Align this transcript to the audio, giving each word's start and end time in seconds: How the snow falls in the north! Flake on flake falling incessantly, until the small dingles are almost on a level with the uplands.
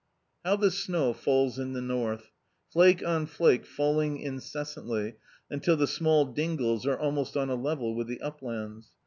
How 0.43 0.55
the 0.55 0.71
snow 0.71 1.13
falls 1.13 1.59
in 1.59 1.73
the 1.73 1.79
north! 1.81 2.31
Flake 2.71 3.05
on 3.05 3.27
flake 3.27 3.67
falling 3.67 4.17
incessantly, 4.17 5.17
until 5.47 5.77
the 5.77 5.85
small 5.85 6.25
dingles 6.25 6.87
are 6.87 6.97
almost 6.97 7.37
on 7.37 7.51
a 7.51 7.55
level 7.55 7.93
with 7.95 8.07
the 8.07 8.19
uplands. 8.19 8.87